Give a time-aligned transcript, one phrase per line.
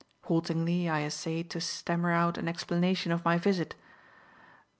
[0.23, 3.75] Haltingly I essayed to stammer out an explanation of my visit.